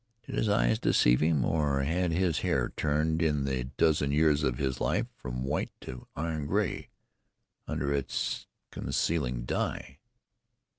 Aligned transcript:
Did 0.25 0.33
his 0.33 0.49
eyes 0.49 0.79
deceive 0.79 1.21
him, 1.21 1.45
or 1.45 1.83
had 1.83 2.11
his 2.11 2.39
hair 2.39 2.73
turned 2.75 3.21
in 3.21 3.43
the 3.45 3.65
dozen 3.65 4.11
years 4.11 4.41
of 4.41 4.57
his 4.57 4.81
life 4.81 5.05
from 5.15 5.43
white 5.43 5.69
to 5.81 6.07
iron 6.15 6.47
gray 6.47 6.89
under 7.67 7.93
its 7.93 8.47
concealing 8.71 9.45
dye? 9.45 9.99